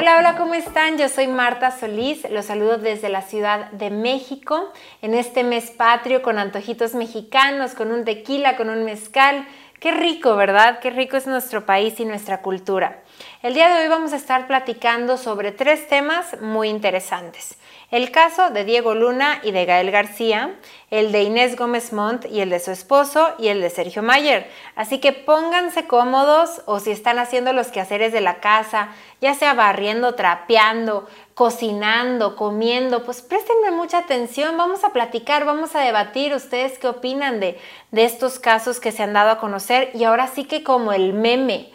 Hola, 0.00 0.16
hola, 0.16 0.36
¿cómo 0.38 0.54
están? 0.54 0.96
Yo 0.96 1.10
soy 1.10 1.26
Marta 1.26 1.70
Solís, 1.70 2.26
los 2.30 2.46
saludo 2.46 2.78
desde 2.78 3.10
la 3.10 3.20
Ciudad 3.20 3.70
de 3.72 3.90
México 3.90 4.72
en 5.02 5.12
este 5.12 5.44
mes 5.44 5.70
patrio 5.72 6.22
con 6.22 6.38
antojitos 6.38 6.94
mexicanos, 6.94 7.74
con 7.74 7.92
un 7.92 8.06
tequila, 8.06 8.56
con 8.56 8.70
un 8.70 8.86
mezcal. 8.86 9.46
Qué 9.78 9.90
rico, 9.90 10.36
¿verdad? 10.36 10.78
Qué 10.80 10.88
rico 10.88 11.18
es 11.18 11.26
nuestro 11.26 11.66
país 11.66 12.00
y 12.00 12.06
nuestra 12.06 12.40
cultura. 12.40 13.02
El 13.42 13.54
día 13.54 13.68
de 13.68 13.82
hoy 13.82 13.88
vamos 13.88 14.12
a 14.12 14.16
estar 14.16 14.46
platicando 14.46 15.16
sobre 15.16 15.52
tres 15.52 15.88
temas 15.88 16.40
muy 16.40 16.68
interesantes. 16.68 17.56
El 17.90 18.12
caso 18.12 18.50
de 18.50 18.64
Diego 18.64 18.94
Luna 18.94 19.40
y 19.42 19.50
de 19.50 19.64
Gael 19.64 19.90
García, 19.90 20.54
el 20.90 21.10
de 21.10 21.24
Inés 21.24 21.56
Gómez 21.56 21.92
Montt 21.92 22.24
y 22.26 22.40
el 22.40 22.50
de 22.50 22.60
su 22.60 22.70
esposo 22.70 23.34
y 23.38 23.48
el 23.48 23.60
de 23.60 23.68
Sergio 23.68 24.02
Mayer. 24.02 24.48
Así 24.76 25.00
que 25.00 25.12
pónganse 25.12 25.88
cómodos 25.88 26.62
o 26.66 26.78
si 26.78 26.92
están 26.92 27.18
haciendo 27.18 27.52
los 27.52 27.68
quehaceres 27.68 28.12
de 28.12 28.20
la 28.20 28.38
casa, 28.38 28.90
ya 29.20 29.34
sea 29.34 29.54
barriendo, 29.54 30.14
trapeando, 30.14 31.08
cocinando, 31.34 32.36
comiendo, 32.36 33.02
pues 33.02 33.22
préstenme 33.22 33.72
mucha 33.72 33.98
atención, 33.98 34.56
vamos 34.56 34.84
a 34.84 34.92
platicar, 34.92 35.44
vamos 35.44 35.74
a 35.74 35.80
debatir 35.80 36.32
ustedes 36.32 36.78
qué 36.78 36.86
opinan 36.86 37.40
de, 37.40 37.58
de 37.90 38.04
estos 38.04 38.38
casos 38.38 38.78
que 38.78 38.92
se 38.92 39.02
han 39.02 39.14
dado 39.14 39.30
a 39.30 39.38
conocer 39.38 39.90
y 39.94 40.04
ahora 40.04 40.28
sí 40.28 40.44
que 40.44 40.62
como 40.62 40.92
el 40.92 41.12
meme. 41.12 41.70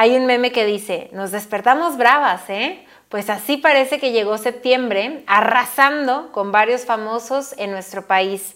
Hay 0.00 0.16
un 0.16 0.26
meme 0.26 0.52
que 0.52 0.64
dice, 0.64 1.10
nos 1.10 1.32
despertamos 1.32 1.96
bravas, 1.96 2.48
¿eh? 2.50 2.86
Pues 3.08 3.28
así 3.28 3.56
parece 3.56 3.98
que 3.98 4.12
llegó 4.12 4.38
septiembre, 4.38 5.24
arrasando 5.26 6.30
con 6.30 6.52
varios 6.52 6.84
famosos 6.84 7.52
en 7.58 7.72
nuestro 7.72 8.06
país. 8.06 8.54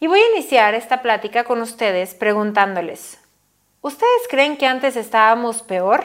Y 0.00 0.06
voy 0.06 0.20
a 0.20 0.30
iniciar 0.30 0.72
esta 0.72 1.02
plática 1.02 1.44
con 1.44 1.60
ustedes 1.60 2.14
preguntándoles, 2.14 3.20
¿ustedes 3.82 4.22
creen 4.30 4.56
que 4.56 4.66
antes 4.66 4.96
estábamos 4.96 5.60
peor? 5.60 6.02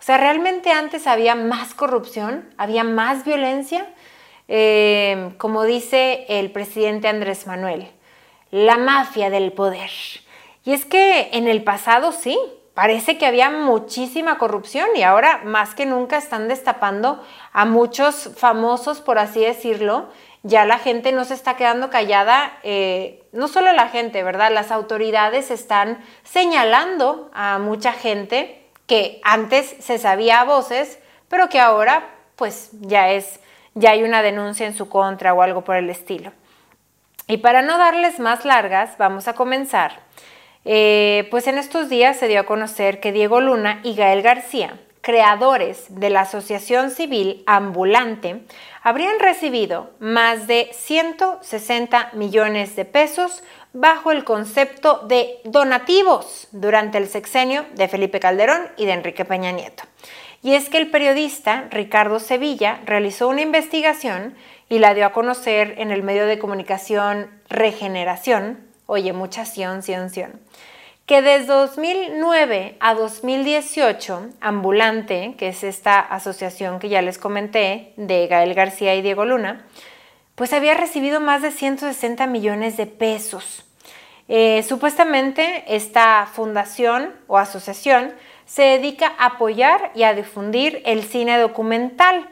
O 0.00 0.02
sea, 0.02 0.16
¿realmente 0.16 0.72
antes 0.72 1.06
había 1.06 1.36
más 1.36 1.72
corrupción? 1.72 2.52
¿Había 2.58 2.82
más 2.82 3.24
violencia? 3.24 3.86
Eh, 4.48 5.32
como 5.38 5.62
dice 5.62 6.26
el 6.28 6.50
presidente 6.50 7.06
Andrés 7.06 7.46
Manuel, 7.46 7.88
la 8.50 8.78
mafia 8.78 9.30
del 9.30 9.52
poder. 9.52 9.90
Y 10.64 10.72
es 10.72 10.84
que 10.84 11.28
en 11.34 11.46
el 11.46 11.62
pasado 11.62 12.10
sí, 12.10 12.36
parece 12.74 13.18
que 13.18 13.26
había 13.26 13.50
muchísima 13.50 14.38
corrupción 14.38 14.88
y 14.94 15.02
ahora 15.02 15.42
más 15.44 15.74
que 15.74 15.86
nunca 15.86 16.16
están 16.16 16.48
destapando 16.48 17.22
a 17.52 17.64
muchos 17.64 18.30
famosos, 18.36 19.00
por 19.00 19.18
así 19.18 19.40
decirlo. 19.40 20.08
Ya 20.44 20.64
la 20.64 20.78
gente 20.78 21.12
no 21.12 21.24
se 21.24 21.34
está 21.34 21.54
quedando 21.56 21.88
callada, 21.88 22.58
eh, 22.64 23.22
no 23.32 23.46
solo 23.46 23.72
la 23.72 23.88
gente, 23.88 24.24
¿verdad? 24.24 24.50
Las 24.52 24.72
autoridades 24.72 25.50
están 25.52 26.02
señalando 26.24 27.30
a 27.32 27.58
mucha 27.58 27.92
gente 27.92 28.66
que 28.86 29.20
antes 29.22 29.76
se 29.78 29.98
sabía 29.98 30.40
a 30.40 30.44
voces, 30.44 30.98
pero 31.28 31.48
que 31.48 31.60
ahora 31.60 32.08
pues 32.34 32.70
ya 32.80 33.10
es, 33.10 33.38
ya 33.74 33.90
hay 33.90 34.02
una 34.02 34.22
denuncia 34.22 34.66
en 34.66 34.76
su 34.76 34.88
contra 34.88 35.32
o 35.32 35.42
algo 35.42 35.62
por 35.62 35.76
el 35.76 35.88
estilo. 35.90 36.32
Y 37.28 37.36
para 37.36 37.62
no 37.62 37.78
darles 37.78 38.18
más 38.18 38.44
largas, 38.44 38.98
vamos 38.98 39.28
a 39.28 39.34
comenzar 39.34 40.00
eh, 40.64 41.28
pues 41.30 41.46
en 41.46 41.58
estos 41.58 41.88
días 41.88 42.16
se 42.16 42.28
dio 42.28 42.40
a 42.40 42.46
conocer 42.46 43.00
que 43.00 43.12
Diego 43.12 43.40
Luna 43.40 43.80
y 43.82 43.94
Gael 43.94 44.22
García, 44.22 44.78
creadores 45.00 45.86
de 45.88 46.10
la 46.10 46.20
Asociación 46.20 46.90
Civil 46.90 47.42
Ambulante, 47.46 48.42
habrían 48.82 49.18
recibido 49.18 49.90
más 49.98 50.46
de 50.46 50.70
160 50.72 52.10
millones 52.14 52.76
de 52.76 52.84
pesos 52.84 53.42
bajo 53.72 54.12
el 54.12 54.24
concepto 54.24 55.00
de 55.08 55.40
donativos 55.44 56.48
durante 56.52 56.98
el 56.98 57.08
sexenio 57.08 57.64
de 57.74 57.88
Felipe 57.88 58.20
Calderón 58.20 58.68
y 58.76 58.86
de 58.86 58.92
Enrique 58.92 59.24
Peña 59.24 59.50
Nieto. 59.50 59.84
Y 60.42 60.54
es 60.54 60.68
que 60.68 60.78
el 60.78 60.90
periodista 60.90 61.68
Ricardo 61.70 62.18
Sevilla 62.18 62.80
realizó 62.84 63.28
una 63.28 63.42
investigación 63.42 64.34
y 64.68 64.78
la 64.78 64.94
dio 64.94 65.06
a 65.06 65.12
conocer 65.12 65.74
en 65.78 65.90
el 65.90 66.02
medio 66.02 66.26
de 66.26 66.38
comunicación 66.38 67.30
Regeneración, 67.48 68.71
oye, 68.92 69.14
mucha 69.14 69.46
ción, 69.46 69.82
ción, 69.82 70.10
ción, 70.10 70.38
que 71.06 71.22
desde 71.22 71.46
2009 71.46 72.76
a 72.78 72.92
2018, 72.92 74.28
Ambulante, 74.40 75.34
que 75.38 75.48
es 75.48 75.64
esta 75.64 75.98
asociación 75.98 76.78
que 76.78 76.90
ya 76.90 77.00
les 77.00 77.16
comenté, 77.16 77.94
de 77.96 78.26
Gael 78.26 78.52
García 78.52 78.94
y 78.94 79.00
Diego 79.00 79.24
Luna, 79.24 79.64
pues 80.34 80.52
había 80.52 80.74
recibido 80.74 81.20
más 81.20 81.40
de 81.40 81.52
160 81.52 82.26
millones 82.26 82.76
de 82.76 82.86
pesos. 82.86 83.64
Eh, 84.28 84.62
supuestamente 84.62 85.64
esta 85.68 86.28
fundación 86.30 87.14
o 87.28 87.38
asociación 87.38 88.12
se 88.44 88.62
dedica 88.62 89.14
a 89.18 89.26
apoyar 89.26 89.90
y 89.94 90.02
a 90.02 90.12
difundir 90.12 90.82
el 90.84 91.02
cine 91.04 91.38
documental. 91.38 92.28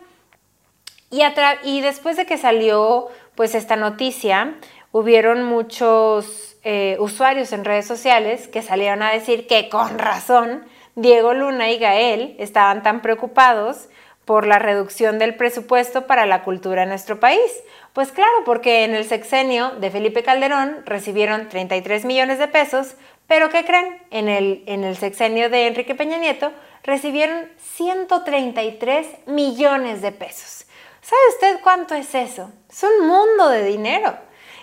Y, 1.11 1.23
y 1.65 1.81
después 1.81 2.19
de 2.19 2.27
que 2.27 2.37
salió 2.37 3.09
pues 3.35 3.55
esta 3.55 3.77
noticia, 3.77 4.57
hubieron 4.93 5.45
muchos 5.45 6.50
eh, 6.63 6.97
usuarios 6.99 7.53
en 7.53 7.65
redes 7.65 7.87
sociales 7.87 8.49
que 8.49 8.63
salieron 8.63 9.03
a 9.03 9.13
decir 9.13 9.47
que 9.47 9.69
con 9.69 9.99
razón 9.99 10.65
Diego 10.95 11.33
Luna 11.33 11.71
y 11.71 11.79
Gael 11.79 12.35
estaban 12.39 12.83
tan 12.83 13.01
preocupados 13.01 13.89
por 14.25 14.47
la 14.47 14.59
reducción 14.59 15.19
del 15.19 15.35
presupuesto 15.35 16.07
para 16.07 16.27
la 16.27 16.43
cultura 16.43 16.83
en 16.83 16.91
nuestro 16.91 17.19
país. 17.19 17.51
Pues 17.93 18.13
claro, 18.13 18.45
porque 18.45 18.85
en 18.85 18.95
el 18.95 19.05
sexenio 19.05 19.71
de 19.81 19.91
Felipe 19.91 20.23
Calderón 20.23 20.83
recibieron 20.87 21.49
33 21.49 22.05
millones 22.05 22.39
de 22.39 22.47
pesos, 22.47 22.95
pero 23.27 23.49
¿qué 23.49 23.65
creen? 23.65 24.01
En 24.11 24.29
el, 24.29 24.63
en 24.67 24.85
el 24.85 24.97
sexenio 24.97 25.51
de 25.51 25.67
Enrique 25.67 25.95
Peña 25.95 26.19
Nieto 26.19 26.53
recibieron 26.85 27.49
133 27.59 29.07
millones 29.27 30.03
de 30.03 30.13
pesos. 30.13 30.67
¿Sabe 31.01 31.23
usted 31.35 31.61
cuánto 31.63 31.95
es 31.95 32.15
eso? 32.15 32.53
Es 32.69 32.83
un 32.83 33.07
mundo 33.09 33.49
de 33.49 33.65
dinero. 33.65 34.17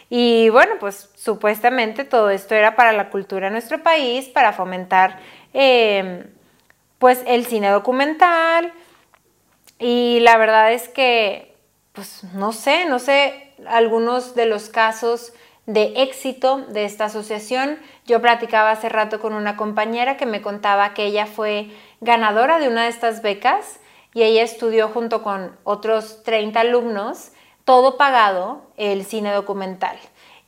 Y 0.10 0.50
bueno, 0.50 0.74
pues 0.80 1.10
supuestamente 1.16 2.06
todo 2.06 2.30
esto 2.30 2.56
era 2.56 2.76
para 2.76 2.94
la 2.94 3.10
cultura 3.10 3.48
de 3.48 3.52
nuestro 3.52 3.84
país, 3.84 4.30
para 4.30 4.54
fomentar 4.54 5.20
em, 5.54 6.24
pues 6.98 7.24
el 7.28 7.46
cine 7.46 7.70
documental. 7.70 8.74
Y 9.80 10.20
la 10.22 10.38
verdad 10.38 10.72
es 10.72 10.88
que, 10.88 11.56
pues 11.94 12.24
no 12.34 12.54
sé, 12.54 12.86
no 12.86 13.00
sé 13.00 13.54
algunos 13.68 14.34
de 14.36 14.46
los 14.46 14.70
casos 14.70 15.34
de 15.66 15.94
éxito 15.98 16.60
de 16.70 16.86
esta 16.86 17.06
asociación. 17.06 17.78
Yo 18.06 18.22
platicaba 18.22 18.72
hace 18.72 18.88
rato 18.90 19.20
con 19.20 19.34
una 19.34 19.58
compañera 19.58 20.16
que 20.16 20.26
me 20.26 20.42
contaba 20.42 20.94
que 20.94 21.06
ella 21.06 21.26
fue 21.26 21.70
ganadora 22.00 22.60
de 22.60 22.70
una 22.70 22.84
de 22.84 22.90
estas 22.90 23.22
becas 23.22 23.80
y 24.14 24.24
ella 24.24 24.44
estudió 24.44 24.88
junto 24.88 25.22
con 25.22 25.56
otros 25.64 26.24
30 26.24 26.62
alumnos 26.62 27.32
todo 27.68 27.98
pagado 27.98 28.62
el 28.78 29.04
cine 29.04 29.34
documental. 29.34 29.98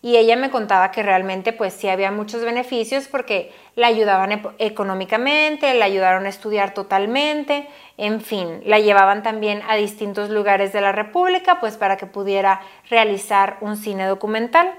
Y 0.02 0.16
ella 0.16 0.38
me 0.38 0.50
contaba 0.50 0.92
que 0.92 1.04
realmente 1.04 1.52
pues 1.52 1.74
sí 1.74 1.90
había 1.90 2.12
muchos 2.12 2.46
beneficios 2.46 3.10
porque 3.10 3.52
la 3.76 3.88
ayudaban 3.88 4.42
económicamente, 4.58 5.74
la 5.74 5.84
ayudaron 5.84 6.26
a 6.26 6.30
estudiar 6.30 6.74
totalmente, 6.74 7.68
en 7.98 8.22
fin, 8.22 8.62
la 8.64 8.80
llevaban 8.80 9.22
también 9.22 9.62
a 9.68 9.76
distintos 9.76 10.30
lugares 10.30 10.72
de 10.72 10.80
la 10.80 10.94
República 10.94 11.60
pues 11.60 11.76
para 11.76 11.98
que 11.98 12.06
pudiera 12.06 12.62
realizar 12.90 13.58
un 13.60 13.76
cine 13.76 14.06
documental. 14.06 14.74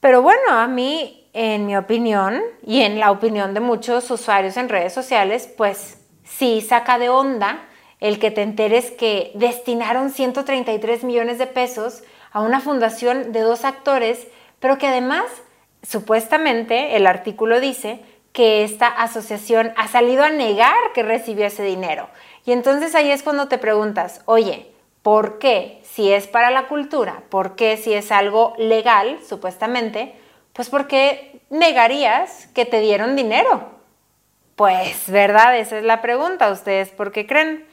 Pero 0.00 0.20
bueno, 0.20 0.50
a 0.50 0.66
mí, 0.66 1.30
en 1.32 1.64
mi 1.64 1.78
opinión 1.78 2.42
y 2.62 2.82
en 2.82 3.00
la 3.00 3.10
opinión 3.10 3.54
de 3.54 3.60
muchos 3.60 4.10
usuarios 4.10 4.58
en 4.58 4.68
redes 4.68 4.92
sociales, 4.92 5.50
pues 5.56 5.98
sí 6.24 6.60
saca 6.60 6.98
de 6.98 7.08
onda 7.08 7.66
el 8.00 8.18
que 8.18 8.30
te 8.30 8.42
enteres 8.42 8.90
que 8.90 9.32
destinaron 9.34 10.10
133 10.10 11.04
millones 11.04 11.38
de 11.38 11.46
pesos 11.46 12.02
a 12.32 12.40
una 12.40 12.60
fundación 12.60 13.32
de 13.32 13.40
dos 13.40 13.64
actores, 13.64 14.26
pero 14.60 14.78
que 14.78 14.86
además, 14.86 15.24
supuestamente, 15.82 16.96
el 16.96 17.06
artículo 17.06 17.60
dice 17.60 18.00
que 18.32 18.64
esta 18.64 18.88
asociación 18.88 19.72
ha 19.76 19.88
salido 19.88 20.22
a 20.22 20.30
negar 20.30 20.76
que 20.94 21.02
recibió 21.02 21.46
ese 21.46 21.62
dinero. 21.62 22.08
Y 22.44 22.52
entonces 22.52 22.94
ahí 22.94 23.10
es 23.10 23.22
cuando 23.22 23.48
te 23.48 23.56
preguntas, 23.56 24.20
oye, 24.26 24.70
¿por 25.02 25.38
qué 25.38 25.80
si 25.82 26.12
es 26.12 26.26
para 26.26 26.50
la 26.50 26.68
cultura? 26.68 27.22
¿Por 27.30 27.56
qué 27.56 27.78
si 27.78 27.94
es 27.94 28.12
algo 28.12 28.54
legal, 28.58 29.18
supuestamente? 29.26 30.14
Pues 30.52 30.68
porque 30.68 31.40
negarías 31.48 32.48
que 32.48 32.66
te 32.66 32.80
dieron 32.80 33.16
dinero. 33.16 33.70
Pues, 34.54 35.10
¿verdad? 35.10 35.56
Esa 35.58 35.78
es 35.78 35.84
la 35.84 36.02
pregunta. 36.02 36.50
¿Ustedes 36.50 36.90
por 36.90 37.12
qué 37.12 37.26
creen? 37.26 37.66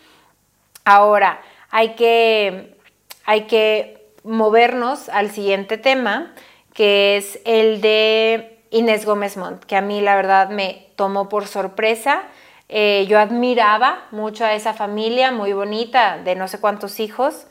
Ahora, 0.85 1.41
hay 1.69 1.95
que, 1.95 2.77
hay 3.25 3.43
que 3.43 4.11
movernos 4.23 5.09
al 5.09 5.31
siguiente 5.31 5.77
tema, 5.77 6.33
que 6.73 7.17
es 7.17 7.39
el 7.45 7.81
de 7.81 8.59
Inés 8.69 9.05
Gómez 9.05 9.37
Montt, 9.37 9.63
que 9.63 9.75
a 9.75 9.81
mí 9.81 10.01
la 10.01 10.15
verdad 10.15 10.49
me 10.49 10.87
tomó 10.95 11.29
por 11.29 11.47
sorpresa. 11.47 12.23
Eh, 12.69 13.05
yo 13.07 13.19
admiraba 13.19 14.07
mucho 14.11 14.45
a 14.45 14.53
esa 14.53 14.73
familia 14.73 15.31
muy 15.31 15.53
bonita 15.53 16.17
de 16.17 16.35
no 16.35 16.47
sé 16.47 16.59
cuántos 16.59 16.99
hijos, 16.99 17.47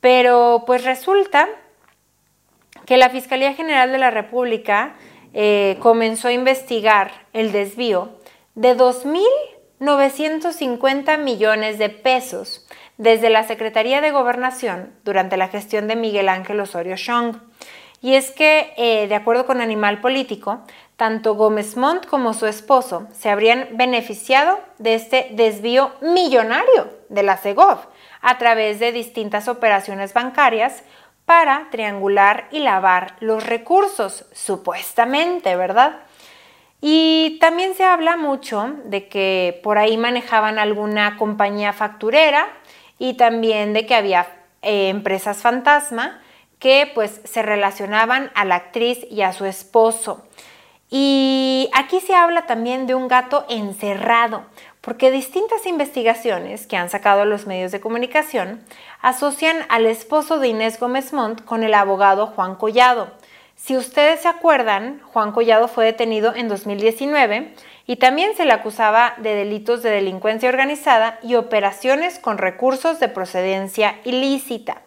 pero 0.00 0.64
pues 0.66 0.84
resulta 0.84 1.48
que 2.86 2.96
la 2.96 3.10
Fiscalía 3.10 3.54
General 3.54 3.92
de 3.92 3.98
la 3.98 4.10
República 4.10 4.94
eh, 5.32 5.76
comenzó 5.80 6.28
a 6.28 6.32
investigar 6.32 7.12
el 7.32 7.52
desvío 7.52 8.18
de 8.54 8.76
2.000 8.76 9.22
950 9.80 11.18
millones 11.18 11.78
de 11.78 11.90
pesos 11.90 12.63
desde 12.96 13.30
la 13.30 13.44
Secretaría 13.44 14.00
de 14.00 14.10
Gobernación 14.10 14.92
durante 15.04 15.36
la 15.36 15.48
gestión 15.48 15.88
de 15.88 15.96
Miguel 15.96 16.28
Ángel 16.28 16.60
Osorio 16.60 16.96
Chong. 16.96 17.36
Y 18.00 18.14
es 18.14 18.30
que, 18.30 18.74
eh, 18.76 19.08
de 19.08 19.14
acuerdo 19.14 19.46
con 19.46 19.60
Animal 19.60 20.00
Político, 20.00 20.60
tanto 20.96 21.34
Gómez 21.34 21.76
Montt 21.76 22.06
como 22.06 22.34
su 22.34 22.46
esposo 22.46 23.08
se 23.12 23.30
habrían 23.30 23.68
beneficiado 23.72 24.60
de 24.78 24.94
este 24.94 25.28
desvío 25.32 25.92
millonario 26.00 26.90
de 27.08 27.22
la 27.22 27.36
CEGOV 27.36 27.78
a 28.20 28.38
través 28.38 28.78
de 28.78 28.92
distintas 28.92 29.48
operaciones 29.48 30.12
bancarias 30.14 30.84
para 31.24 31.68
triangular 31.70 32.48
y 32.50 32.60
lavar 32.60 33.16
los 33.20 33.44
recursos, 33.44 34.26
supuestamente, 34.32 35.56
¿verdad? 35.56 36.00
Y 36.80 37.38
también 37.40 37.74
se 37.74 37.84
habla 37.84 38.16
mucho 38.16 38.74
de 38.84 39.08
que 39.08 39.60
por 39.62 39.78
ahí 39.78 39.96
manejaban 39.96 40.58
alguna 40.58 41.16
compañía 41.16 41.72
facturera 41.72 42.46
y 42.98 43.14
también 43.14 43.72
de 43.72 43.86
que 43.86 43.94
había 43.94 44.26
eh, 44.62 44.88
empresas 44.88 45.38
fantasma 45.38 46.20
que 46.58 46.90
pues 46.94 47.20
se 47.24 47.42
relacionaban 47.42 48.30
a 48.34 48.44
la 48.44 48.54
actriz 48.54 49.06
y 49.10 49.22
a 49.22 49.32
su 49.32 49.44
esposo. 49.44 50.24
Y 50.90 51.68
aquí 51.74 52.00
se 52.00 52.14
habla 52.14 52.46
también 52.46 52.86
de 52.86 52.94
un 52.94 53.08
gato 53.08 53.44
encerrado, 53.48 54.44
porque 54.80 55.10
distintas 55.10 55.66
investigaciones 55.66 56.66
que 56.66 56.76
han 56.76 56.88
sacado 56.88 57.24
los 57.24 57.46
medios 57.46 57.72
de 57.72 57.80
comunicación 57.80 58.64
asocian 59.02 59.56
al 59.68 59.86
esposo 59.86 60.38
de 60.38 60.48
Inés 60.48 60.78
Gómez 60.78 61.12
Montt 61.12 61.44
con 61.44 61.64
el 61.64 61.74
abogado 61.74 62.28
Juan 62.28 62.54
Collado. 62.54 63.10
Si 63.56 63.76
ustedes 63.76 64.20
se 64.20 64.28
acuerdan, 64.28 65.00
Juan 65.12 65.32
Collado 65.32 65.68
fue 65.68 65.84
detenido 65.84 66.34
en 66.34 66.48
2019 66.48 67.54
y 67.86 67.96
también 67.96 68.34
se 68.34 68.44
le 68.44 68.52
acusaba 68.52 69.14
de 69.18 69.34
delitos 69.34 69.82
de 69.82 69.90
delincuencia 69.90 70.48
organizada 70.48 71.18
y 71.22 71.34
operaciones 71.34 72.18
con 72.18 72.38
recursos 72.38 72.98
de 73.00 73.08
procedencia 73.08 73.96
ilícita. 74.04 74.82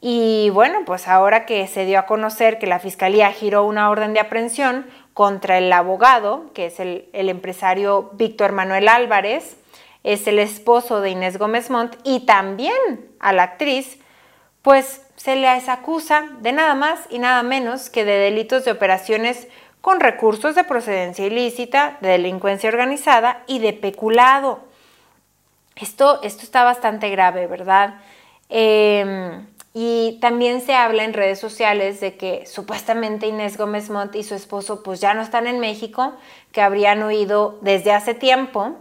Y 0.00 0.50
bueno, 0.50 0.80
pues 0.84 1.06
ahora 1.06 1.46
que 1.46 1.66
se 1.68 1.84
dio 1.84 1.98
a 1.98 2.06
conocer 2.06 2.58
que 2.58 2.66
la 2.66 2.80
Fiscalía 2.80 3.30
giró 3.30 3.64
una 3.64 3.88
orden 3.88 4.14
de 4.14 4.20
aprehensión 4.20 4.86
contra 5.14 5.58
el 5.58 5.72
abogado, 5.72 6.50
que 6.54 6.66
es 6.66 6.80
el, 6.80 7.08
empresario 7.12 8.10
Víctor 8.14 8.52
Manuel 8.52 8.88
Álvarez, 8.88 9.56
es 10.02 10.26
el 10.26 10.40
esposo 10.40 11.00
de 11.00 11.10
Inés 11.10 11.38
Gómez 11.38 11.70
Montt, 11.70 11.96
y 12.02 12.26
también 12.26 12.74
a 13.20 13.32
la 13.32 13.44
actriz, 13.44 13.98
pues 14.62 15.02
se 15.16 15.36
les 15.36 15.68
acusa 15.68 16.24
de 16.40 16.50
nada 16.50 16.74
más 16.74 17.00
y 17.10 17.20
nada 17.20 17.44
menos 17.44 17.88
que 17.88 18.04
de 18.04 18.18
delitos 18.18 18.64
de 18.64 18.72
operaciones 18.72 19.46
con 19.82 20.00
recursos 20.00 20.54
de 20.54 20.64
procedencia 20.64 21.26
ilícita, 21.26 21.98
de 22.00 22.10
delincuencia 22.10 22.70
organizada 22.70 23.42
y 23.46 23.58
de 23.58 23.72
peculado. 23.74 24.60
Esto, 25.76 26.22
esto 26.22 26.44
está 26.44 26.62
bastante 26.62 27.10
grave, 27.10 27.48
¿verdad? 27.48 27.96
Em, 28.48 29.46
y 29.74 30.18
también 30.20 30.60
se 30.60 30.74
habla 30.74 31.02
en 31.02 31.14
redes 31.14 31.40
sociales 31.40 32.00
de 32.00 32.16
que 32.16 32.46
supuestamente 32.46 33.26
Inés 33.26 33.58
Gómez 33.58 33.90
Montt 33.90 34.14
y 34.14 34.22
su 34.22 34.34
esposo 34.34 34.82
pues 34.82 35.00
ya 35.00 35.14
no 35.14 35.22
están 35.22 35.46
en 35.46 35.58
México, 35.58 36.12
que 36.52 36.62
habrían 36.62 37.02
huido 37.02 37.58
desde 37.62 37.92
hace 37.92 38.14
tiempo 38.14 38.76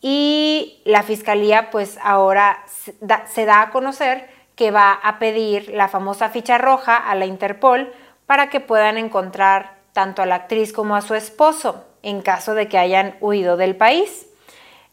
y 0.00 0.80
la 0.84 1.02
fiscalía 1.02 1.70
pues 1.70 1.98
ahora 2.02 2.64
se 2.68 3.44
da 3.46 3.62
a 3.62 3.70
conocer 3.70 4.28
que 4.54 4.70
va 4.70 4.92
a 4.92 5.18
pedir 5.18 5.70
la 5.70 5.88
famosa 5.88 6.28
ficha 6.28 6.58
roja 6.58 6.96
a 6.96 7.14
la 7.14 7.26
Interpol 7.26 7.92
para 8.26 8.48
que 8.48 8.60
puedan 8.60 8.98
encontrar 8.98 9.75
tanto 9.96 10.20
a 10.20 10.26
la 10.26 10.34
actriz 10.34 10.74
como 10.74 10.94
a 10.94 11.00
su 11.00 11.14
esposo 11.14 11.82
en 12.02 12.20
caso 12.20 12.52
de 12.52 12.68
que 12.68 12.76
hayan 12.76 13.16
huido 13.22 13.56
del 13.56 13.76
país. 13.76 14.26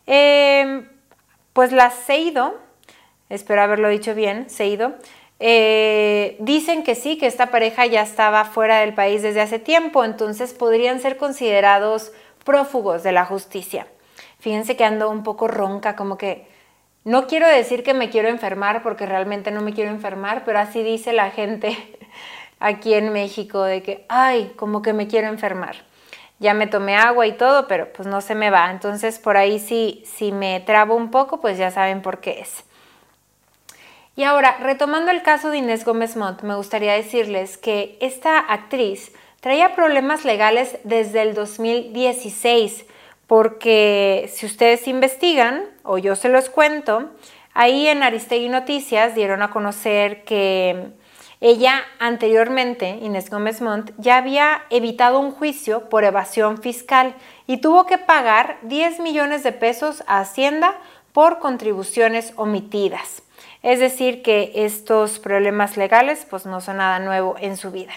Em, 0.08 0.88
pues 1.52 1.74
la 1.74 1.92
Seido, 1.92 2.56
espero 3.28 3.62
haberlo 3.62 3.90
dicho 3.90 4.16
bien, 4.16 4.50
Seido, 4.50 4.94
eh, 5.42 6.38
dicen 6.40 6.84
que 6.84 6.96
sí, 6.96 7.18
que 7.18 7.28
esta 7.28 7.48
pareja 7.48 7.86
ya 7.86 8.02
estaba 8.02 8.46
fuera 8.46 8.80
del 8.80 8.94
país 8.94 9.22
desde 9.22 9.42
hace 9.42 9.60
tiempo, 9.60 10.06
entonces 10.06 10.54
podrían 10.54 11.02
ser 11.02 11.18
considerados 11.18 12.14
prófugos 12.46 13.04
de 13.04 13.12
la 13.12 13.26
justicia. 13.26 13.88
Fíjense 14.40 14.78
que 14.78 14.86
ando 14.86 15.10
un 15.10 15.24
poco 15.24 15.50
ronca, 15.50 15.98
como 15.98 16.18
que 16.18 16.48
no 17.04 17.28
quiero 17.28 17.50
decir 17.50 17.84
que 17.84 17.94
me 17.94 18.10
quiero 18.10 18.30
enfermar 18.30 18.82
porque 18.84 19.06
realmente 19.06 19.52
no 19.52 19.60
me 19.60 19.74
quiero 19.74 19.92
enfermar, 19.92 20.46
pero 20.46 20.60
así 20.60 20.82
dice 20.82 21.12
la 21.12 21.30
gente 21.30 21.76
aquí 22.64 22.94
en 22.94 23.12
México 23.12 23.62
de 23.62 23.84
que, 23.84 24.06
ay, 24.08 24.54
como 24.56 24.82
que 24.82 24.94
me 24.94 25.08
quiero 25.08 25.28
enfermar. 25.28 25.76
Ya 26.40 26.54
me 26.54 26.66
tomé 26.66 26.96
agua 26.96 27.28
y 27.28 27.34
todo, 27.34 27.68
pero 27.68 27.92
pues 27.92 28.08
no 28.08 28.22
se 28.22 28.36
me 28.36 28.50
va. 28.50 28.72
Entonces 28.72 29.20
por 29.20 29.36
ahí 29.36 29.60
sí, 29.60 30.02
si 30.06 30.32
me 30.32 30.62
trabo 30.62 30.96
un 30.96 31.12
poco, 31.12 31.42
pues 31.42 31.58
ya 31.58 31.72
saben 31.72 32.02
por 32.02 32.22
qué 32.22 32.40
es. 32.40 32.64
Y 34.16 34.24
ahora, 34.24 34.58
retomando 34.62 35.12
el 35.12 35.24
caso 35.24 35.50
de 35.50 35.58
Inés 35.58 35.84
Gómez 35.84 36.16
Montt, 36.16 36.44
me 36.44 36.56
gustaría 36.56 36.94
decirles 36.94 37.58
que 37.58 37.98
esta 38.00 38.40
actriz 38.40 39.12
traía 39.42 39.76
problemas 39.76 40.24
legales 40.24 40.78
desde 40.86 41.22
el 41.22 41.34
2016, 41.34 42.86
porque 43.28 44.30
si 44.32 44.46
ustedes 44.46 44.88
investigan, 44.88 45.66
o 45.84 45.98
yo 45.98 46.16
se 46.16 46.30
los 46.30 46.50
cuento, 46.50 47.10
ahí 47.54 47.88
en 47.88 48.04
Aristegui 48.04 48.48
Noticias 48.48 49.16
dieron 49.16 49.42
a 49.42 49.50
conocer 49.50 50.24
que 50.24 50.94
ella 51.44 51.84
anteriormente, 52.00 53.00
Inés 53.02 53.30
Gómez 53.30 53.60
Montt, 53.60 53.92
ya 53.98 54.16
había 54.16 54.64
evitado 54.70 55.20
un 55.20 55.32
juicio 55.32 55.90
por 55.90 56.06
evasión 56.06 56.62
fiscal 56.62 57.16
y 57.48 57.58
tuvo 57.58 57.86
que 57.86 57.98
pagar 57.98 58.60
10 58.62 59.02
millones 59.02 59.44
de 59.44 59.52
pesos 59.52 60.06
a 60.08 60.22
Hacienda 60.22 60.74
por 61.12 61.40
contribuciones 61.40 62.32
omitidas. 62.38 63.24
Es 63.62 63.82
decir, 63.82 64.24
que 64.24 64.54
estos 64.56 65.20
problemas 65.20 65.76
legales 65.76 66.26
pues 66.30 66.46
no 66.46 66.62
son 66.62 66.78
nada 66.78 67.00
nuevo 67.00 67.36
en 67.38 67.58
su 67.58 67.72
vida. 67.72 67.92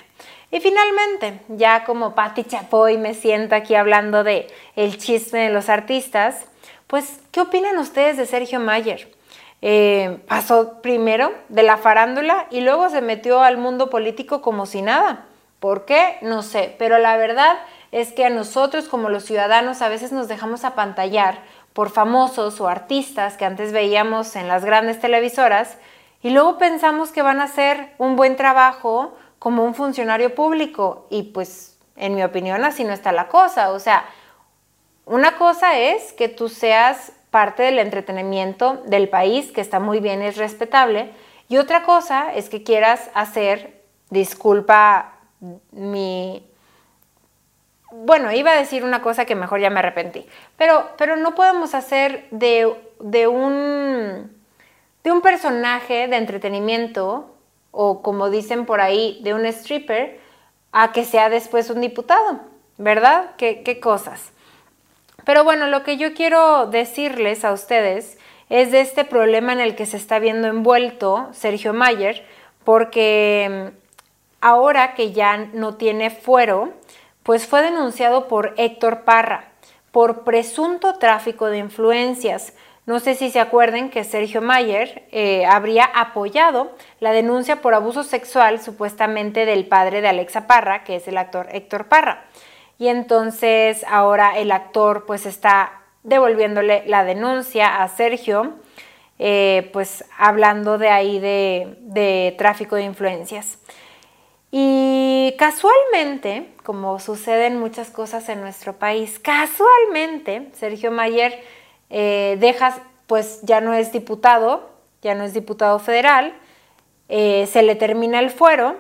Y 0.50 0.58
finalmente, 0.58 1.38
ya 1.48 1.84
como 1.84 2.16
Patti 2.16 2.42
Chapoy 2.42 2.98
me 2.98 3.14
siento 3.14 3.54
aquí 3.54 3.76
hablando 3.76 4.24
de 4.24 4.48
el 4.74 4.98
chisme 4.98 5.38
de 5.38 5.50
los 5.50 5.68
artistas, 5.68 6.46
pues, 6.88 7.20
¿qué 7.30 7.42
opinan 7.42 7.78
ustedes 7.78 8.16
de 8.16 8.26
Sergio 8.26 8.58
Mayer? 8.58 9.15
Eh, 9.62 10.18
pasó 10.28 10.82
primero 10.82 11.32
de 11.48 11.62
la 11.62 11.76
farándula 11.76 12.46
y 12.50 12.60
luego 12.60 12.90
se 12.90 13.00
metió 13.00 13.42
al 13.42 13.58
mundo 13.58 13.90
político 13.90 14.42
como 14.42 14.66
si 14.66 14.82
nada. 14.82 15.24
¿Por 15.60 15.84
qué? 15.84 16.18
No 16.20 16.42
sé, 16.42 16.74
pero 16.78 16.98
la 16.98 17.16
verdad 17.16 17.56
es 17.92 18.12
que 18.12 18.26
a 18.26 18.30
nosotros 18.30 18.88
como 18.88 19.08
los 19.08 19.24
ciudadanos 19.24 19.80
a 19.82 19.88
veces 19.88 20.12
nos 20.12 20.28
dejamos 20.28 20.64
apantallar 20.64 21.38
por 21.72 21.90
famosos 21.90 22.60
o 22.60 22.68
artistas 22.68 23.36
que 23.36 23.44
antes 23.44 23.72
veíamos 23.72 24.36
en 24.36 24.48
las 24.48 24.64
grandes 24.64 25.00
televisoras 25.00 25.78
y 26.22 26.30
luego 26.30 26.58
pensamos 26.58 27.10
que 27.10 27.22
van 27.22 27.40
a 27.40 27.44
hacer 27.44 27.90
un 27.98 28.16
buen 28.16 28.36
trabajo 28.36 29.16
como 29.38 29.64
un 29.64 29.74
funcionario 29.74 30.34
público 30.34 31.06
y 31.10 31.24
pues 31.24 31.78
en 31.96 32.14
mi 32.14 32.22
opinión 32.22 32.64
así 32.64 32.84
no 32.84 32.92
está 32.92 33.12
la 33.12 33.28
cosa. 33.28 33.70
O 33.72 33.78
sea, 33.78 34.04
una 35.04 35.36
cosa 35.36 35.78
es 35.78 36.12
que 36.12 36.28
tú 36.28 36.48
seas 36.48 37.12
parte 37.30 37.62
del 37.62 37.78
entretenimiento 37.78 38.82
del 38.86 39.08
país, 39.08 39.52
que 39.52 39.60
está 39.60 39.80
muy 39.80 40.00
bien, 40.00 40.22
es 40.22 40.36
respetable, 40.36 41.10
y 41.48 41.58
otra 41.58 41.82
cosa 41.82 42.34
es 42.34 42.48
que 42.48 42.62
quieras 42.62 43.10
hacer, 43.14 43.82
disculpa 44.10 45.12
mi 45.70 46.44
bueno, 47.90 48.32
iba 48.32 48.50
a 48.50 48.56
decir 48.56 48.84
una 48.84 49.00
cosa 49.00 49.24
que 49.24 49.34
mejor 49.34 49.60
ya 49.60 49.70
me 49.70 49.78
arrepentí, 49.78 50.26
pero, 50.56 50.90
pero 50.98 51.16
no 51.16 51.34
podemos 51.34 51.74
hacer 51.74 52.26
de, 52.30 52.66
un, 53.26 54.32
de 55.04 55.12
un 55.12 55.20
personaje 55.20 56.08
de 56.08 56.16
entretenimiento 56.16 57.34
o 57.70 58.02
como 58.02 58.28
dicen 58.30 58.66
por 58.66 58.80
ahí, 58.80 59.20
de 59.22 59.34
un 59.34 59.46
stripper 59.46 60.20
a 60.72 60.92
que 60.92 61.04
sea 61.04 61.28
después 61.28 61.70
un 61.70 61.80
diputado, 61.80 62.40
¿verdad? 62.76 63.30
¿Qué, 63.36 63.62
qué 63.62 63.80
cosas? 63.80 64.32
Pero 65.26 65.42
bueno, 65.42 65.66
lo 65.66 65.82
que 65.82 65.96
yo 65.96 66.14
quiero 66.14 66.66
decirles 66.66 67.44
a 67.44 67.52
ustedes 67.52 68.16
es 68.48 68.70
de 68.70 68.80
este 68.80 69.04
problema 69.04 69.52
en 69.52 69.58
el 69.58 69.74
que 69.74 69.84
se 69.84 69.96
está 69.96 70.20
viendo 70.20 70.46
envuelto 70.46 71.28
Sergio 71.32 71.74
Mayer, 71.74 72.24
porque 72.62 73.72
mm, 73.72 73.76
ahora 74.40 74.94
que 74.94 75.10
ya 75.10 75.36
no 75.36 75.74
tiene 75.74 76.10
fuero, 76.10 76.72
pues 77.24 77.48
fue 77.48 77.60
denunciado 77.62 78.28
por 78.28 78.54
Héctor 78.56 79.02
Parra 79.02 79.48
por 79.90 80.22
presunto 80.22 80.98
tráfico 80.98 81.46
de 81.46 81.58
influencias. 81.58 82.52
No 82.84 83.00
sé 83.00 83.16
si 83.16 83.30
se 83.30 83.40
acuerden 83.40 83.90
que 83.90 84.04
Sergio 84.04 84.40
Mayer 84.42 85.08
eh, 85.10 85.44
habría 85.44 85.86
apoyado 85.86 86.70
la 87.00 87.10
denuncia 87.10 87.60
por 87.62 87.74
abuso 87.74 88.04
sexual 88.04 88.60
supuestamente 88.60 89.44
del 89.44 89.66
padre 89.66 90.02
de 90.02 90.08
Alexa 90.08 90.46
Parra, 90.46 90.84
que 90.84 90.94
es 90.94 91.08
el 91.08 91.18
actor 91.18 91.48
Héctor 91.50 91.86
Parra. 91.88 92.26
Y 92.78 92.88
entonces 92.88 93.84
ahora 93.88 94.38
el 94.38 94.52
actor 94.52 95.04
pues 95.06 95.26
está 95.26 95.72
devolviéndole 96.02 96.84
la 96.86 97.04
denuncia 97.04 97.82
a 97.82 97.88
Sergio, 97.88 98.54
eh, 99.18 99.70
pues 99.72 100.04
hablando 100.18 100.78
de 100.78 100.88
ahí 100.90 101.18
de 101.18 102.34
tráfico 102.38 102.76
de 102.76 102.82
influencias. 102.82 103.58
Y 104.50 105.34
casualmente, 105.38 106.54
como 106.62 106.98
suceden 107.00 107.58
muchas 107.58 107.90
cosas 107.90 108.28
en 108.28 108.40
nuestro 108.40 108.74
país, 108.74 109.18
casualmente 109.18 110.48
Sergio 110.54 110.90
Mayer 110.90 111.42
eh, 111.90 112.36
dejas, 112.40 112.80
pues 113.06 113.40
ya 113.42 113.60
no 113.60 113.74
es 113.74 113.92
diputado, 113.92 114.70
ya 115.02 115.14
no 115.14 115.24
es 115.24 115.34
diputado 115.34 115.78
federal, 115.78 116.34
eh, 117.08 117.46
se 117.52 117.62
le 117.62 117.74
termina 117.74 118.18
el 118.20 118.30
fuero 118.30 118.76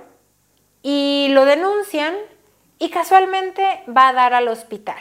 y 0.82 1.28
lo 1.30 1.44
denuncian 1.44 2.14
y 2.78 2.90
casualmente 2.90 3.82
va 3.88 4.08
a 4.08 4.12
dar 4.12 4.34
al 4.34 4.48
hospital. 4.48 5.00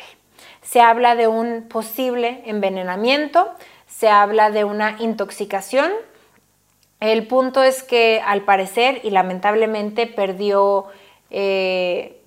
Se 0.62 0.82
habla 0.82 1.15
de 1.15 1.27
un 1.27 1.67
posible 1.70 2.41
envenenamiento, 2.46 3.51
se 3.88 4.10
habla 4.10 4.50
de 4.50 4.63
una 4.63 4.98
intoxicación. 5.00 5.91
El 7.00 7.27
punto 7.27 7.62
es 7.63 7.84
que 7.84 8.22
al 8.25 8.41
parecer 8.41 9.01
y 9.03 9.10
lamentablemente 9.10 10.08
perdió 10.08 10.88
eh, 11.29 12.22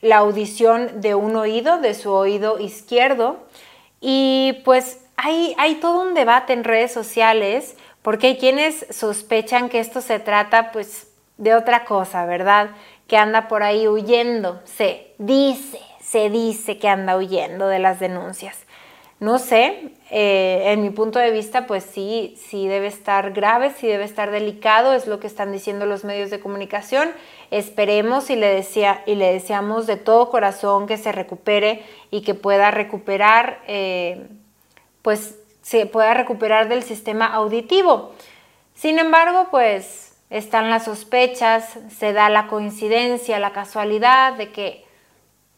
la 0.00 0.18
audición 0.18 1.00
de 1.00 1.14
un 1.14 1.36
oído, 1.36 1.78
de 1.78 1.94
su 1.94 2.12
oído 2.12 2.58
izquierdo. 2.58 3.38
Y 4.00 4.60
pues 4.64 5.04
hay, 5.16 5.54
hay 5.58 5.76
todo 5.76 6.02
un 6.02 6.14
debate 6.14 6.52
en 6.52 6.64
redes 6.64 6.92
sociales 6.92 7.76
porque 8.02 8.28
hay 8.28 8.38
quienes 8.38 8.86
sospechan 8.90 9.68
que 9.68 9.80
esto 9.80 10.00
se 10.00 10.18
trata 10.20 10.72
pues 10.72 11.08
de 11.36 11.54
otra 11.54 11.84
cosa, 11.84 12.24
¿verdad? 12.26 12.70
Que 13.08 13.16
anda 13.16 13.48
por 13.48 13.64
ahí 13.64 13.88
huyendo, 13.88 14.60
se 14.64 15.14
dice, 15.18 15.80
se 16.00 16.30
dice 16.30 16.78
que 16.78 16.88
anda 16.88 17.16
huyendo 17.16 17.66
de 17.66 17.80
las 17.80 17.98
denuncias. 17.98 18.68
No 19.20 19.40
sé, 19.40 19.90
eh, 20.10 20.62
en 20.66 20.80
mi 20.80 20.90
punto 20.90 21.18
de 21.18 21.32
vista, 21.32 21.66
pues 21.66 21.82
sí, 21.82 22.36
sí 22.48 22.68
debe 22.68 22.86
estar 22.86 23.32
grave, 23.32 23.70
sí 23.70 23.88
debe 23.88 24.04
estar 24.04 24.30
delicado, 24.30 24.94
es 24.94 25.08
lo 25.08 25.18
que 25.18 25.26
están 25.26 25.50
diciendo 25.50 25.86
los 25.86 26.04
medios 26.04 26.30
de 26.30 26.38
comunicación. 26.38 27.10
Esperemos 27.50 28.30
y 28.30 28.36
le, 28.36 28.64
y 29.06 29.14
le 29.16 29.32
deseamos 29.32 29.88
de 29.88 29.96
todo 29.96 30.30
corazón 30.30 30.86
que 30.86 30.98
se 30.98 31.10
recupere 31.10 31.82
y 32.12 32.20
que 32.20 32.34
pueda 32.34 32.70
recuperar, 32.70 33.60
eh, 33.66 34.28
pues 35.02 35.36
se 35.62 35.86
pueda 35.86 36.14
recuperar 36.14 36.68
del 36.68 36.84
sistema 36.84 37.26
auditivo. 37.26 38.12
Sin 38.74 39.00
embargo, 39.00 39.48
pues 39.50 40.07
están 40.30 40.70
las 40.70 40.84
sospechas, 40.84 41.78
se 41.96 42.12
da 42.12 42.28
la 42.28 42.46
coincidencia, 42.46 43.38
la 43.38 43.52
casualidad 43.52 44.34
de 44.34 44.50
que 44.50 44.84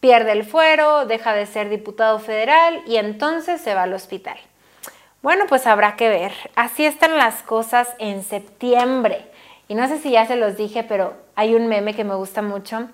pierde 0.01 0.33
el 0.33 0.45
fuero, 0.45 1.07
deja 1.07 1.33
de 1.35 1.47
ser 1.47 1.69
diputado 1.69 2.19
federal 2.19 2.83
y 2.87 2.97
entonces 2.97 3.61
se 3.61 3.75
va 3.75 3.83
al 3.83 3.93
hospital. 3.93 4.39
Bueno, 5.23 5.45
pues 5.49 5.67
habrá 5.67 5.97
que 5.97 6.09
ver. 6.09 6.33
Así 6.55 6.87
están 6.87 7.19
las 7.19 7.43
cosas 7.43 7.95
en 7.99 8.23
septiembre. 8.23 9.27
Y 9.69 9.75
no 9.75 9.87
sé 9.87 9.99
si 9.99 10.13
ya 10.13 10.27
se 10.27 10.37
los 10.37 10.57
dije, 10.57 10.83
pero 10.83 11.15
hay 11.37 11.55
un 11.55 11.67
meme 11.67 11.95
que 11.95 12.05
me 12.05 12.15
gusta 12.15 12.41
mucho 12.43 12.89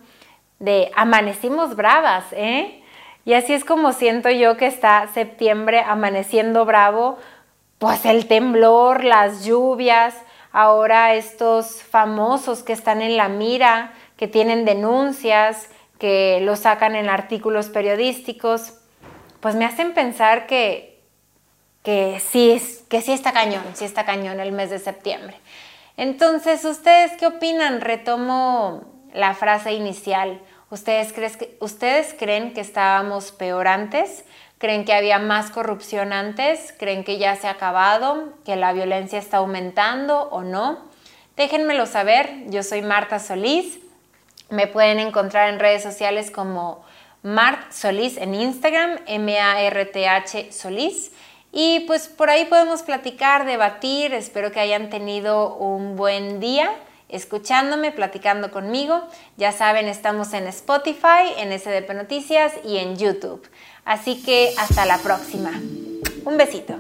de 0.59 0.91
amanecimos 0.97 1.77
bravas, 1.77 2.25
¿eh? 2.33 2.83
Y 3.25 3.35
así 3.35 3.53
es 3.53 3.65
como 3.65 3.93
siento 3.93 4.31
yo 4.31 4.57
que 4.57 4.67
está 4.67 5.09
septiembre 5.13 5.81
amaneciendo 5.81 6.65
bravo, 6.65 7.19
pues 7.79 8.05
el 8.07 8.27
temblor, 8.27 9.05
las 9.05 9.45
lluvias, 9.45 10.15
ahora 10.57 11.13
estos 11.13 11.83
famosos 11.83 12.63
que 12.63 12.73
están 12.73 13.03
en 13.03 13.19
la 13.19 13.29
mira, 13.29 13.93
que 14.17 14.27
tienen 14.27 14.65
denuncias, 14.65 15.69
que 15.99 16.41
lo 16.41 16.57
sacan 16.57 16.97
en 16.97 17.11
artículos 17.11 17.69
periodísticos, 17.69 18.73
pues 19.41 19.55
me 19.55 19.67
hacen 19.67 19.93
pensar 19.93 20.47
que, 20.47 21.03
que, 21.83 22.23
sí, 22.27 22.59
que 22.89 23.03
sí 23.03 23.13
está 23.13 23.33
cañón, 23.33 23.65
sí 23.75 23.85
está 23.85 24.07
cañón 24.07 24.41
el 24.41 24.53
mes 24.53 24.71
de 24.71 24.79
septiembre. 24.79 25.37
Entonces, 25.99 26.65
¿ustedes 26.65 27.13
qué 27.19 27.27
opinan? 27.27 27.83
Retomo 27.83 28.95
la 29.13 29.35
frase 29.35 29.75
inicial. 29.75 30.41
¿Ustedes, 30.71 31.13
que, 31.13 31.59
¿Ustedes 31.61 32.17
creen 32.19 32.55
que 32.55 32.63
estábamos 32.63 33.31
peor 33.31 33.69
antes? 33.69 34.25
¿Creen 34.59 34.85
que 34.85 34.95
había 34.95 35.19
más 35.19 35.51
corrupción 35.51 36.13
antes? 36.13 36.75
¿Creen 36.79 37.05
que 37.05 37.19
ya 37.19 37.37
se 37.37 37.47
ha 37.47 37.53
acabado? 37.53 38.33
¿Que 38.45 38.57
la 38.57 38.73
violencia 38.73 39.19
está 39.19 39.39
aumentando 39.39 40.29
o 40.31 40.43
no? 40.43 40.79
Déjenmelo 41.37 41.87
saber. 41.87 42.31
Yo 42.47 42.63
soy 42.63 42.83
Marta 42.83 43.19
Solís 43.19 43.79
me 44.49 44.67
pueden 44.67 44.99
encontrar 44.99 45.53
en 45.53 45.59
redes 45.59 45.83
sociales 45.83 46.31
como 46.31 46.85
Mart 47.23 47.73
Solís 47.73 48.17
en 48.17 48.35
Instagram, 48.35 48.99
M-A-R-T-H 49.07 50.53
Solís. 50.53 51.11
Y 51.53 51.81
pues 51.81 52.09
por 52.09 52.31
ahí 52.31 52.45
podemos 52.45 52.83
platicar, 52.83 53.45
debatir. 53.45 54.15
Espero 54.15 54.53
que 54.53 54.61
hayan 54.61 54.91
tenido 54.91 55.57
un 55.57 55.97
buen 55.97 56.39
día 56.39 56.71
escuchándome, 57.09 57.93
platicando 57.93 58.51
conmigo. 58.51 59.03
Ya 59.37 59.53
saben, 59.53 59.87
estamos 59.87 60.33
en 60.33 60.47
Spotify, 60.49 61.35
en 61.39 61.57
SDP 61.59 61.95
Noticias 61.95 62.53
y 62.65 62.79
en 62.79 62.97
YouTube. 62.97 63.49
Así 63.85 64.23
que 64.23 64.53
hasta 64.59 64.87
la 64.87 64.99
próxima. 64.99 65.51
Un 66.25 66.37
besito. 66.37 66.77